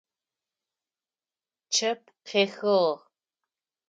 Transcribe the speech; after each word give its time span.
Чъэп 1.73 2.01
къехыгъ. 2.27 2.79